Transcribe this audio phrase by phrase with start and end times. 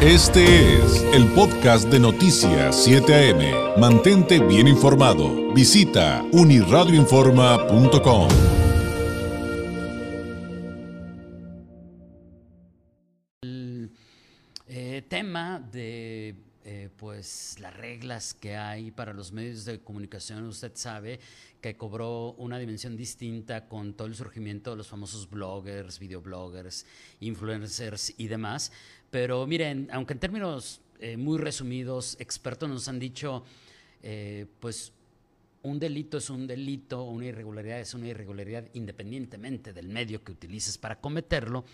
[0.00, 3.80] Este es el podcast de Noticias 7 AM.
[3.80, 5.52] Mantente bien informado.
[5.52, 8.28] Visita uniradioinforma.com.
[13.42, 13.90] El
[14.68, 16.36] eh, tema de
[16.70, 21.18] eh, pues las reglas que hay para los medios de comunicación, usted sabe
[21.60, 26.86] que cobró una dimensión distinta con todo el surgimiento de los famosos bloggers, videobloggers,
[27.20, 28.72] influencers y demás.
[29.10, 33.44] Pero miren, aunque en términos eh, muy resumidos, expertos nos han dicho,
[34.02, 34.92] eh, pues
[35.62, 40.78] un delito es un delito, una irregularidad es una irregularidad independientemente del medio que utilices
[40.78, 41.64] para cometerlo.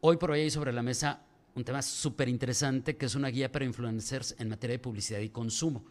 [0.00, 1.22] Hoy por hoy hay sobre la mesa
[1.54, 5.30] un tema súper interesante que es una guía para influencers en materia de publicidad y
[5.30, 5.84] consumo.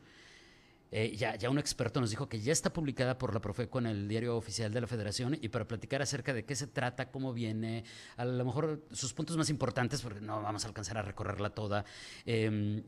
[0.95, 3.87] Eh, ya, ya un experto nos dijo que ya está publicada por la Profeco en
[3.87, 7.33] el diario oficial de la Federación y para platicar acerca de qué se trata, cómo
[7.33, 7.83] viene,
[8.15, 11.83] a lo mejor sus puntos más importantes, porque no vamos a alcanzar a recorrerla toda.
[12.27, 12.83] Em,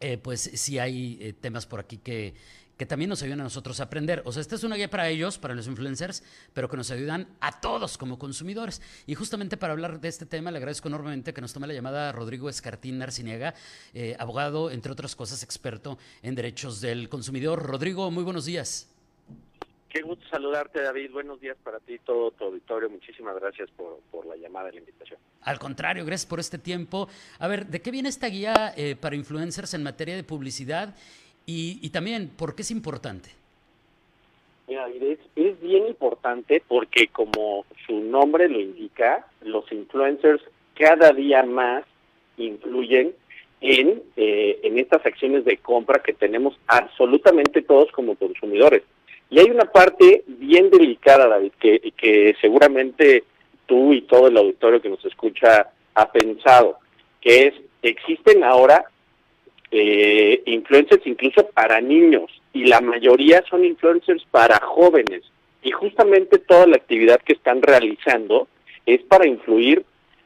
[0.00, 2.32] eh, pues sí hay eh, temas por aquí que,
[2.80, 4.22] que también nos ayudan a nosotros a aprender.
[4.24, 7.28] O sea, esta es una guía para ellos, para los influencers, pero que nos ayudan
[7.38, 8.80] a todos como consumidores.
[9.06, 12.10] Y justamente para hablar de este tema, le agradezco enormemente que nos tome la llamada
[12.10, 13.52] Rodrigo Escartín Narciniega,
[13.92, 17.62] eh, abogado, entre otras cosas, experto en derechos del consumidor.
[17.66, 18.88] Rodrigo, muy buenos días.
[19.90, 21.10] Qué gusto saludarte, David.
[21.12, 22.88] Buenos días para ti, todo tu auditorio.
[22.88, 25.20] Muchísimas gracias por, la llamada y la invitación.
[25.42, 27.08] Al contrario, gracias por este tiempo.
[27.40, 30.94] A ver, ¿de qué viene esta guía eh, para influencers en materia de publicidad
[31.46, 33.30] y, también, ¿por qué es importante?
[35.34, 40.42] Es bien importante porque como su nombre lo indica, los influencers
[40.74, 41.84] cada día más
[42.36, 43.12] influyen
[43.60, 48.82] en, eh, en estas acciones de compra que tenemos absolutamente todos como consumidores.
[49.28, 53.24] Y hay una parte bien delicada, David, que, que seguramente
[53.66, 56.78] tú y todo el auditorio que nos escucha ha pensado,
[57.20, 58.84] que es, existen ahora
[59.70, 65.22] eh, influencers incluso para niños y la mayoría son influencers para jóvenes.
[65.62, 68.48] Y justamente toda la actividad que están realizando
[68.86, 69.84] es para influir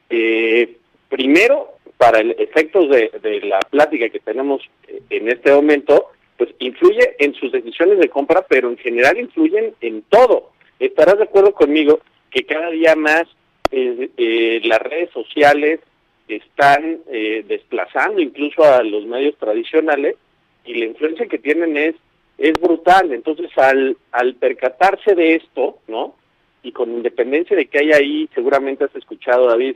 [0.09, 0.77] eh,
[1.09, 6.49] primero para el efectos de, de la plática que tenemos eh, en este momento pues
[6.59, 10.51] influye en sus decisiones de compra pero en general influyen en todo.
[10.79, 11.99] Estarás de acuerdo conmigo
[12.31, 13.23] que cada día más
[13.71, 15.79] eh, las redes sociales
[16.27, 20.15] están eh, desplazando incluso a los medios tradicionales
[20.65, 21.95] y la influencia que tienen es
[22.37, 23.13] es brutal.
[23.13, 26.15] Entonces, al, al percatarse de esto, ¿no?
[26.63, 29.75] Y con independencia de que hay ahí, seguramente has escuchado, David,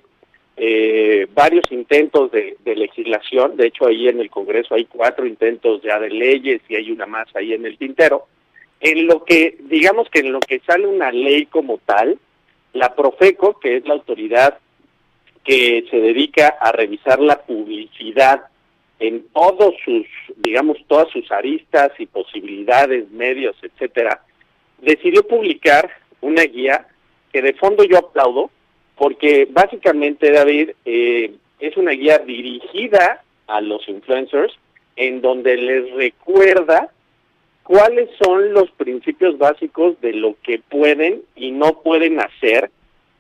[0.58, 5.82] eh, varios intentos de, de, legislación, de hecho ahí en el Congreso hay cuatro intentos
[5.82, 8.26] ya de leyes y hay una más ahí en el tintero,
[8.82, 12.20] en lo que, digamos que en lo que sale una ley como tal,
[12.74, 14.58] la Profeco, que es la autoridad
[15.44, 18.44] que se dedica a revisar la publicidad
[19.00, 20.06] en todos sus,
[20.38, 24.22] digamos, todas sus aristas y posibilidades, medios, etcétera,
[24.82, 25.90] decidió publicar
[26.22, 26.88] una guía
[27.32, 28.50] que de fondo yo aplaudo,
[28.96, 34.54] porque básicamente, David, eh, es una guía dirigida a los influencers,
[34.96, 36.92] en donde les recuerda
[37.64, 42.70] cuáles son los principios básicos de lo que pueden y no pueden hacer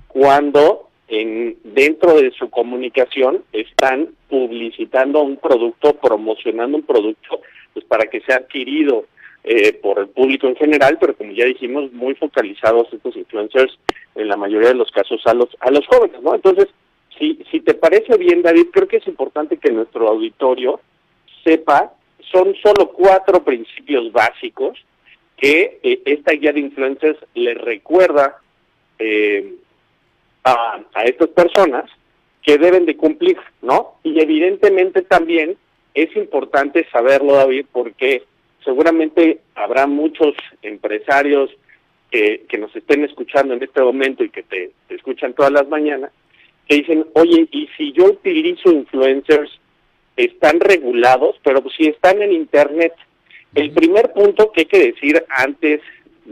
[0.07, 7.41] cuando en, dentro de su comunicación están publicitando un producto, promocionando un producto,
[7.73, 9.05] pues para que sea adquirido
[9.43, 13.77] eh, por el público en general, pero como ya dijimos, muy focalizados estos influencers
[14.15, 16.35] en la mayoría de los casos a los a los jóvenes, ¿no?
[16.35, 16.67] Entonces,
[17.17, 20.79] si si te parece bien, David, creo que es importante que nuestro auditorio
[21.43, 21.93] sepa
[22.31, 24.77] son solo cuatro principios básicos
[25.37, 28.37] que eh, esta guía de influencers les recuerda
[28.99, 29.55] eh,
[30.51, 31.89] a, estas personas
[32.41, 33.95] que deben de cumplir, ¿no?
[34.03, 35.57] Y evidentemente también
[35.93, 38.23] es importante saberlo, David, porque
[38.63, 41.49] seguramente habrá muchos empresarios
[42.11, 45.67] que, que nos estén escuchando en este momento y que te, te escuchan todas las
[45.67, 46.11] mañanas,
[46.67, 49.51] que dicen, oye, y si yo utilizo influencers,
[50.19, 52.93] están regulados, pero si están en Internet.
[53.55, 55.81] El primer punto que hay que decir antes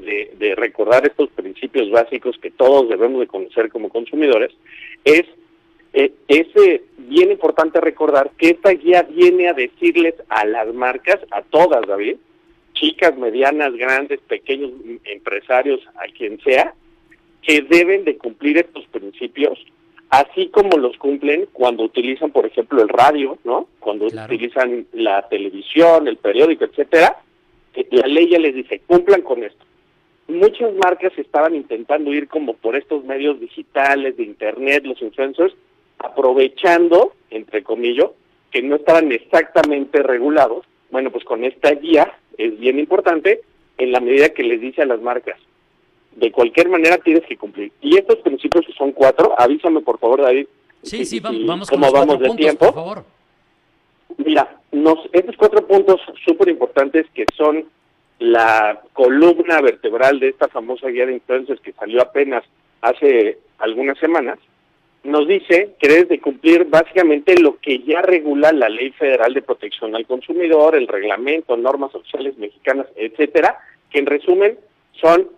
[0.01, 4.51] de, recordar estos principios básicos que todos debemos de conocer como consumidores,
[5.03, 5.23] es,
[5.93, 11.19] eh, es eh, bien importante recordar que esta guía viene a decirles a las marcas,
[11.31, 12.17] a todas, David,
[12.73, 14.71] chicas, medianas, grandes, pequeños
[15.05, 16.73] empresarios, a quien sea,
[17.41, 19.59] que deben de cumplir estos principios,
[20.09, 23.67] así como los cumplen cuando utilizan, por ejemplo, el radio, ¿no?
[23.79, 27.17] Cuando utilizan la televisión, el periódico, etcétera,
[27.91, 29.66] la ley ya les dice, cumplan con esto
[30.27, 35.53] muchas marcas estaban intentando ir como por estos medios digitales, de internet, los influencers,
[35.99, 38.09] aprovechando, entre comillas,
[38.51, 40.65] que no estaban exactamente regulados.
[40.91, 43.41] Bueno, pues con esta guía es bien importante
[43.77, 45.39] en la medida que les dice a las marcas,
[46.15, 47.71] de cualquier manera tienes que cumplir.
[47.81, 50.47] Y estos principios son cuatro, avísame por favor David.
[50.81, 52.65] Sí, sí, vamos con los vamos de tiempo.
[52.65, 53.05] por favor.
[54.17, 57.65] Mira, nos, estos cuatro puntos súper importantes que son
[58.19, 62.43] la columna vertebral de esta famosa guía de influencers que salió apenas
[62.81, 64.39] hace algunas semanas,
[65.03, 69.41] nos dice que debes de cumplir básicamente lo que ya regula la Ley Federal de
[69.41, 73.57] Protección al Consumidor, el reglamento, normas sociales mexicanas, etcétera,
[73.89, 74.57] que en resumen
[74.99, 75.29] son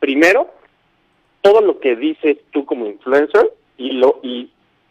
[0.00, 0.50] primero
[1.40, 4.50] todo lo que dices tú como influencer y lo y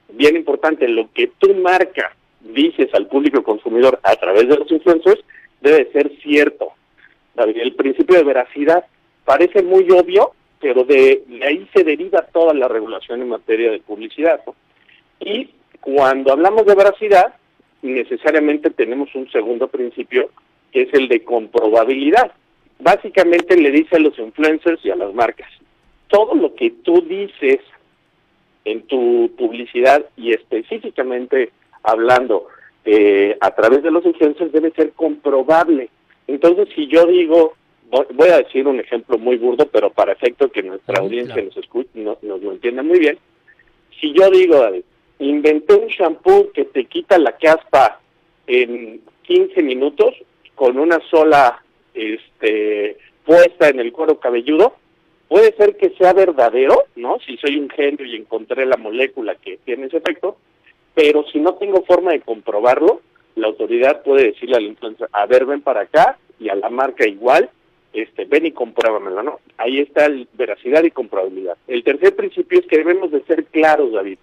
[0.10, 5.24] bien importante lo que tu marca dices al público consumidor a través de los influencers
[5.62, 6.74] debe ser cierto.
[7.36, 8.86] El principio de veracidad
[9.26, 14.42] parece muy obvio, pero de, ahí se deriva toda la regulación en materia de publicidad.
[15.20, 15.50] Y
[15.80, 17.34] cuando hablamos de veracidad,
[17.82, 20.30] necesariamente tenemos un segundo principio,
[20.72, 22.32] que es el de comprobabilidad.
[22.80, 25.50] Básicamente le dice a los influencers y a las marcas,
[26.08, 27.60] todo lo que tú dices
[28.66, 31.52] en tu publicidad y específicamente
[31.84, 32.48] hablando
[32.86, 35.90] eh, a través de los influencers debe ser comprobable.
[36.32, 37.56] Entonces, si yo digo
[38.14, 41.90] voy a decir un ejemplo muy burdo, pero para efecto que nuestra audiencia nos escuche,
[41.94, 43.18] nos lo entienda muy bien.
[44.00, 44.66] Si yo digo,
[45.20, 48.00] inventé un shampoo que te quita la caspa
[48.48, 50.16] en 15 minutos
[50.56, 51.62] con una sola
[51.94, 54.76] este, puesta en el cuero cabelludo,
[55.28, 57.20] puede ser que sea verdadero, ¿no?
[57.26, 60.38] Si soy un genio y encontré la molécula que tiene ese efecto,
[60.94, 63.02] pero si no tengo forma de comprobarlo,
[63.36, 67.08] la autoridad puede decirle al influencer, a ver, ven para acá, y a la marca
[67.08, 67.50] igual,
[67.94, 69.40] este, ven y compruébamelo, ¿no?
[69.58, 71.58] Ahí está el veracidad y comprobabilidad.
[71.68, 74.18] El tercer principio es que debemos de ser claros, David.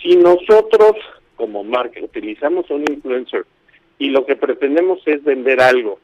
[0.00, 0.96] Si nosotros
[1.36, 3.46] como marca utilizamos un influencer
[3.98, 5.98] y lo que pretendemos es vender algo,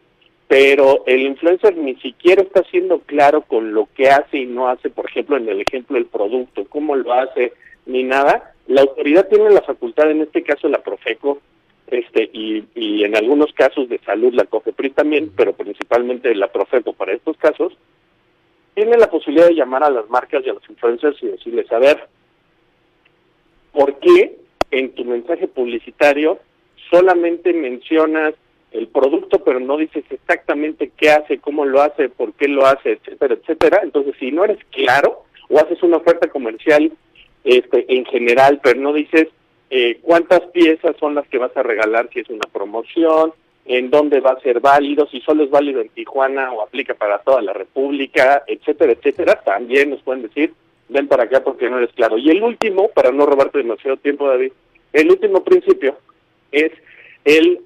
[0.48, 4.90] pero el influencer ni siquiera está siendo claro con lo que hace y no hace,
[4.90, 7.52] por ejemplo, en el ejemplo del producto, cómo lo hace,
[7.84, 11.40] ni nada, la autoridad tiene la facultad, en este caso la Profeco,
[11.88, 16.93] este y, y en algunos casos de salud la COFEPRIS también, pero principalmente la Profeco
[16.93, 17.77] para estos casos,
[18.75, 21.79] tiene la posibilidad de llamar a las marcas y a los influencers y decirles, a
[21.79, 22.09] ver,
[23.73, 24.37] ¿por qué
[24.71, 26.38] en tu mensaje publicitario
[26.91, 28.35] solamente mencionas
[28.73, 32.93] el producto, pero no dices exactamente qué hace, cómo lo hace, por qué lo hace,
[32.93, 33.81] etcétera, etcétera?
[33.83, 36.93] Entonces, si no eres claro o haces una oferta comercial
[37.44, 39.29] este, en general, pero no dices
[39.70, 43.32] eh, cuántas piezas son las que vas a regalar si es una promoción,
[43.66, 47.18] en dónde va a ser válido, si solo es válido en Tijuana o aplica para
[47.18, 50.52] toda la República, etcétera, etcétera, también nos pueden decir,
[50.88, 52.16] ven para acá porque no eres claro.
[52.16, 54.52] Y el último, para no robarte demasiado tiempo, David,
[54.92, 55.98] el último principio
[56.52, 56.72] es
[57.24, 57.60] el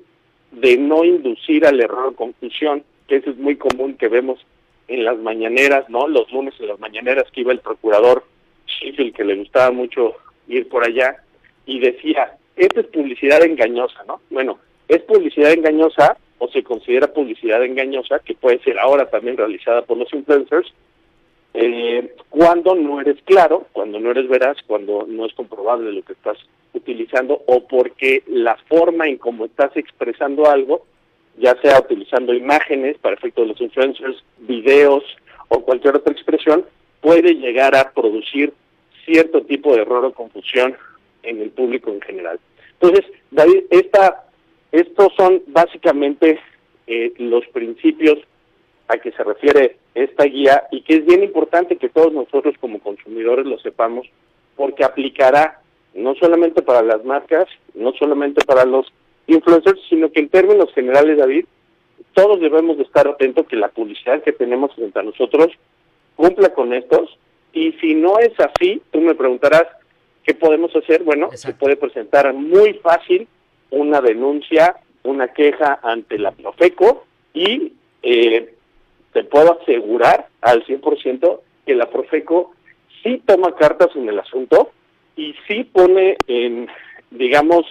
[0.53, 4.45] de no inducir al error o confusión, que eso es muy común que vemos
[4.89, 6.09] en las mañaneras, ¿no?
[6.09, 8.25] Los lunes en las mañaneras que iba el procurador
[8.67, 10.15] Sheffield, que le gustaba mucho
[10.49, 11.23] ir por allá,
[11.71, 14.21] y decía, esta es publicidad engañosa, ¿no?
[14.29, 14.59] Bueno,
[14.89, 19.97] es publicidad engañosa o se considera publicidad engañosa, que puede ser ahora también realizada por
[19.97, 20.73] los influencers,
[21.55, 26.15] eh, cuando no eres claro, cuando no eres veraz, cuando no es comprobable lo que
[26.15, 26.39] estás
[26.75, 30.87] utilizando o porque la forma en cómo estás expresando algo,
[31.39, 35.05] ya sea utilizando imágenes para efecto de los influencers, videos
[35.49, 36.65] o cualquier otra expresión,
[37.01, 38.53] puede llegar a producir
[39.05, 40.77] cierto tipo de error o confusión
[41.23, 42.39] en el público en general.
[42.81, 44.25] Entonces, David, esta,
[44.73, 46.39] estos son básicamente
[46.87, 48.19] eh, los principios
[48.89, 52.81] a que se refiere esta guía y que es bien importante que todos nosotros como
[52.81, 54.07] consumidores lo sepamos
[54.57, 55.61] porque aplicará
[55.95, 58.93] no solamente para las marcas, no solamente para los
[59.27, 61.45] influencers, sino que en términos generales, David,
[62.15, 65.49] todos debemos de estar atentos que la publicidad que tenemos frente a nosotros
[66.17, 67.17] cumpla con estos
[67.53, 69.67] y si no es así, tú me preguntarás,
[70.25, 71.03] ¿Qué podemos hacer?
[71.03, 73.27] Bueno, se puede presentar muy fácil
[73.71, 77.73] una denuncia, una queja ante la Profeco y
[78.03, 78.55] eh,
[79.13, 82.53] te puedo asegurar al 100% que la Profeco
[83.03, 84.73] sí toma cartas en el asunto
[85.17, 86.69] y sí pone en,
[87.11, 87.65] digamos,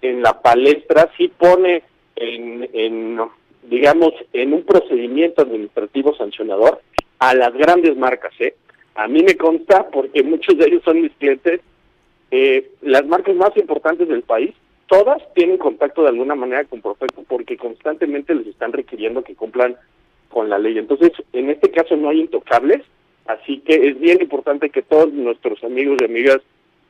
[0.00, 1.82] en la palestra, sí pone
[2.16, 3.20] en, en
[3.64, 6.80] digamos, en un procedimiento administrativo sancionador
[7.18, 8.54] a las grandes marcas, ¿eh?
[8.94, 11.60] A mí me consta, porque muchos de ellos son mis clientes,
[12.30, 14.54] eh, las marcas más importantes del país,
[14.86, 19.76] todas tienen contacto de alguna manera con Profeco porque constantemente les están requiriendo que cumplan
[20.28, 20.78] con la ley.
[20.78, 22.82] Entonces, en este caso no hay intocables,
[23.26, 26.40] así que es bien importante que todos nuestros amigos y amigas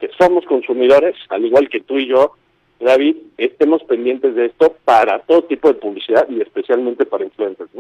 [0.01, 2.33] que somos consumidores, al igual que tú y yo,
[2.81, 7.71] David, estemos pendientes de esto para todo tipo de publicidad y especialmente para influencers.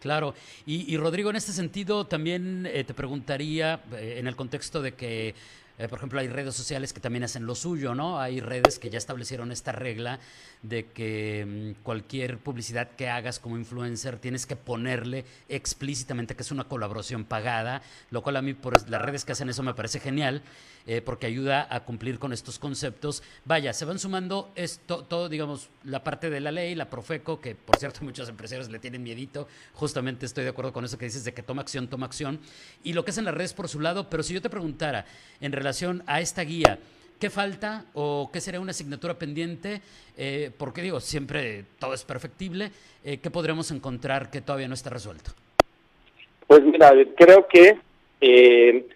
[0.00, 0.34] Claro,
[0.66, 5.34] y, Rodrigo, en este sentido también eh, te preguntaría, eh, en el contexto de que
[5.76, 8.20] eh, por ejemplo, hay redes sociales que también hacen lo suyo, ¿no?
[8.20, 10.20] Hay redes que ya establecieron esta regla
[10.62, 16.52] de que mm, cualquier publicidad que hagas como influencer tienes que ponerle explícitamente que es
[16.52, 19.98] una colaboración pagada, lo cual a mí por las redes que hacen eso me parece
[19.98, 20.42] genial,
[20.86, 23.22] eh, porque ayuda a cumplir con estos conceptos.
[23.44, 27.54] Vaya, se van sumando esto, todo, digamos, la parte de la ley, la Profeco, que
[27.54, 31.24] por cierto muchos empresarios le tienen miedito, justamente estoy de acuerdo con eso que dices
[31.24, 32.38] de que toma acción, toma acción,
[32.84, 35.06] y lo que hacen las redes por su lado, pero si yo te preguntara
[35.40, 36.78] en relación a esta guía,
[37.20, 39.80] ¿Qué falta o qué sería una asignatura pendiente?
[40.18, 42.70] Eh, porque digo, siempre todo es perfectible.
[43.02, 45.30] Eh, ¿Qué podremos encontrar que todavía no está resuelto?
[46.46, 47.78] Pues mira, creo que
[48.20, 48.86] eh,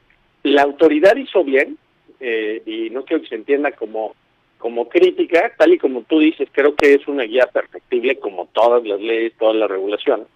[0.42, 1.78] la autoridad hizo bien,
[2.20, 4.14] eh, y no quiero que se entienda como,
[4.58, 8.84] como crítica, tal y como tú dices, creo que es una guía perfectible como todas
[8.84, 10.26] las leyes, toda la regulación,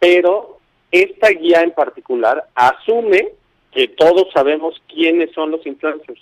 [0.00, 0.58] pero
[0.90, 3.34] esta guía en particular asume
[3.72, 6.20] que todos sabemos quiénes son los influencers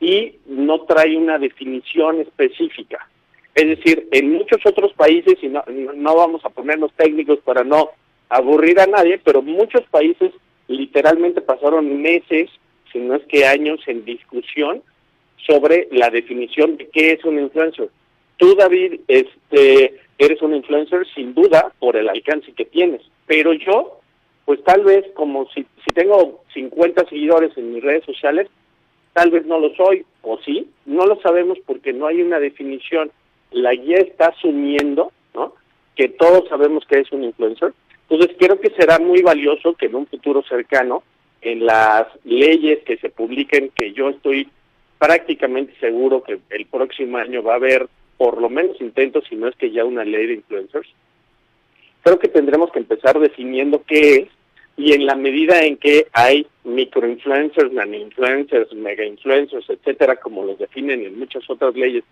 [0.00, 3.08] y no trae una definición específica.
[3.54, 5.64] Es decir, en muchos otros países, y no,
[5.94, 7.90] no vamos a ponernos técnicos para no
[8.28, 10.32] aburrir a nadie, pero muchos países
[10.68, 12.50] literalmente pasaron meses,
[12.92, 14.82] si no es que años, en discusión
[15.46, 17.88] sobre la definición de qué es un influencer.
[18.36, 24.00] Tú, David, este, eres un influencer sin duda por el alcance que tienes, pero yo,
[24.44, 28.48] pues tal vez como si, si tengo 50 seguidores en mis redes sociales,
[29.14, 33.10] tal vez no lo soy, o sí, no lo sabemos porque no hay una definición.
[33.50, 35.54] La guía está asumiendo, ¿no?
[35.96, 37.72] Que todos sabemos que es un influencer.
[38.08, 41.02] Entonces creo que será muy valioso que en un futuro cercano,
[41.40, 44.48] en las leyes que se publiquen, que yo estoy
[44.98, 49.48] prácticamente seguro que el próximo año va a haber por lo menos intentos, si no
[49.48, 50.88] es que ya una ley de influencers,
[52.02, 54.28] creo que tendremos que empezar definiendo qué es
[54.78, 61.18] y en la medida en que hay microinfluencers, nano-influencers, mega-influencers, etcétera, como los definen en
[61.18, 62.04] muchas otras leyes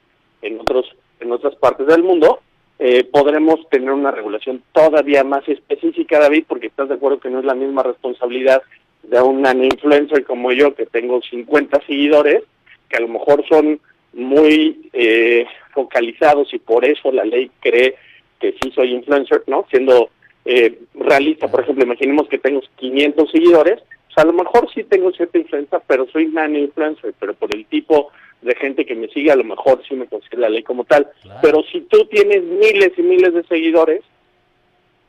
[0.43, 0.85] en otros
[1.21, 2.41] en otras partes del mundo,
[2.79, 7.39] eh, podremos tener una regulación todavía más específica, David, porque estás de acuerdo que no
[7.39, 8.63] es la misma responsabilidad
[9.05, 12.43] de un nano-influencer como yo, que tengo 50 seguidores,
[12.89, 13.81] que a lo mejor son
[14.13, 17.95] muy eh, focalizados y por eso la ley cree
[18.41, 19.67] que sí soy influencer, ¿no?
[19.71, 20.11] Siendo
[20.47, 25.11] eh, realista, por ejemplo, imaginemos que tengo 500 seguidores, pues a lo mejor sí tengo
[25.13, 28.11] cierta influencia, pero soy nano influencer, pero por el tipo
[28.43, 31.09] de gente que me sigue, a lo mejor sí me considera la ley como tal.
[31.43, 34.03] Pero si tú tienes miles y miles de seguidores,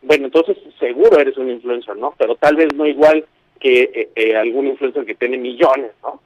[0.01, 2.13] bueno, entonces seguro eres un influencer, ¿no?
[2.17, 3.25] Pero tal vez no igual
[3.59, 6.21] que eh, eh, algún influencer que tiene millones, ¿no?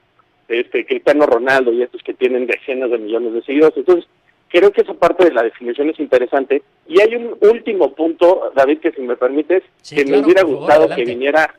[0.48, 3.78] Este, Cristiano Ronaldo y estos que tienen decenas de millones de seguidores.
[3.78, 4.10] Entonces,
[4.52, 6.62] creo que esa parte de la definición es interesante.
[6.88, 11.06] Y hay un último punto, David, que si me permites, que me hubiera gustado que
[11.06, 11.56] viniera,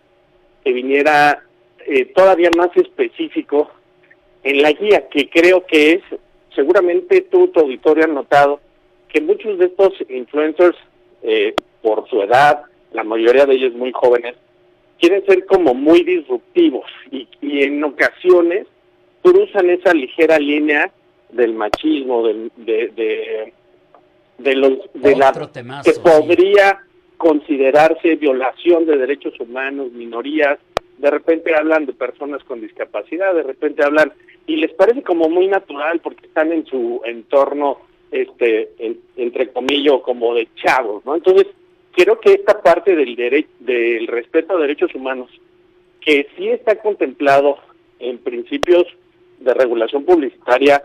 [0.62, 1.42] que viniera
[1.86, 3.70] eh, todavía más específico
[4.44, 6.02] en la guía, que creo que es,
[6.54, 8.60] seguramente tú, tu auditorio, han notado
[9.08, 10.76] que muchos de estos influencers,
[11.22, 14.34] eh, por su edad, la mayoría de ellos muy jóvenes,
[15.00, 18.66] quieren ser como muy disruptivos y, y en ocasiones
[19.22, 20.90] cruzan esa ligera línea
[21.32, 23.52] del machismo, del, de,
[24.38, 25.32] de, los de la
[25.84, 26.80] que podría
[27.16, 30.58] considerarse violación de derechos humanos, minorías,
[30.98, 34.12] de repente hablan de personas con discapacidad, de repente hablan
[34.46, 37.78] y les parece como muy natural porque están en su entorno
[38.10, 38.72] este
[39.16, 41.14] entre comillas como de chavos, ¿no?
[41.14, 41.46] Entonces,
[41.92, 45.30] creo que esta parte del derecho del respeto a derechos humanos
[46.00, 47.56] que sí está contemplado
[47.98, 48.84] en principios
[49.38, 50.82] de regulación publicitaria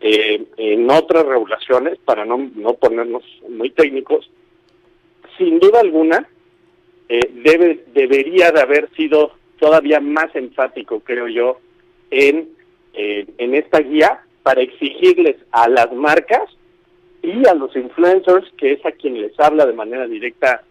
[0.00, 4.30] eh, en otras regulaciones, para no, no ponernos muy técnicos,
[5.36, 6.28] sin duda alguna,
[7.08, 11.60] eh, debe, debería de haber sido todavía más enfático, creo yo,
[12.10, 12.48] en,
[12.94, 16.44] eh, en esta guía para exigirles a las marcas
[17.22, 20.62] y a los influencers, que es a quien les habla de manera directa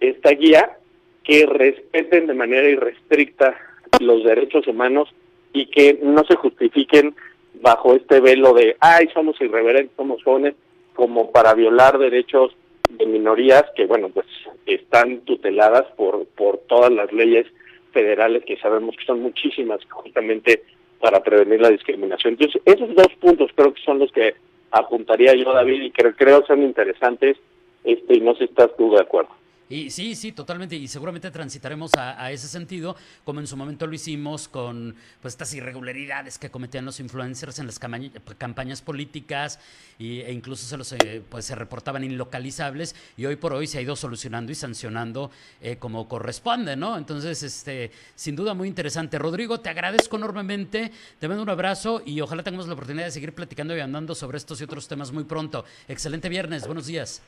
[0.00, 0.76] esta guía,
[1.22, 3.56] que respeten de manera irrestricta
[4.00, 5.08] los derechos humanos
[5.52, 7.14] y que no se justifiquen
[7.62, 10.54] bajo este velo de, ay, somos irreverentes, somos jóvenes,
[10.94, 12.54] como para violar derechos
[12.90, 14.26] de minorías que, bueno, pues
[14.66, 17.46] están tuteladas por, por todas las leyes
[17.92, 20.64] federales que sabemos que son muchísimas justamente
[21.00, 22.34] para prevenir la discriminación.
[22.34, 24.34] Entonces, esos dos puntos creo que son los que
[24.70, 27.36] apuntaría yo, David, y que creo son interesantes,
[27.84, 29.30] este, y no sé si estás tú de acuerdo.
[29.68, 30.76] Y sí, sí, totalmente.
[30.76, 35.54] Y seguramente transitaremos a, ese sentido, como en su momento lo hicimos con pues, estas
[35.54, 39.58] irregularidades que cometían los influencers en las campañas políticas
[39.98, 43.80] e incluso se los eh, pues se reportaban inlocalizables y hoy por hoy se ha
[43.80, 46.98] ido solucionando y sancionando eh, como corresponde, ¿no?
[46.98, 49.18] Entonces, este, sin duda muy interesante.
[49.18, 53.34] Rodrigo, te agradezco enormemente, te mando un abrazo y ojalá tengamos la oportunidad de seguir
[53.34, 55.64] platicando y andando sobre estos y otros temas muy pronto.
[55.88, 57.22] Excelente viernes, buenos días.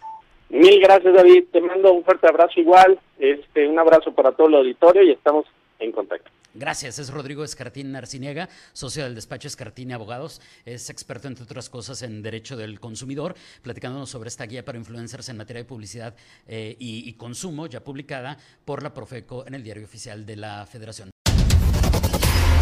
[0.49, 1.45] Mil gracias, David.
[1.53, 2.99] Te mando un fuerte abrazo igual.
[3.19, 5.47] Este, un abrazo para todo el auditorio y estamos
[5.79, 6.31] en contacto.
[6.57, 10.41] Gracias, es Rodrigo Escartín Arciniega, socio del despacho Escartín Abogados.
[10.65, 15.29] Es experto, entre otras cosas, en derecho del consumidor, platicándonos sobre esta guía para influencers
[15.29, 16.15] en materia de publicidad
[16.47, 20.65] eh, y, y consumo, ya publicada por la Profeco en el diario oficial de la
[20.67, 21.14] Federación.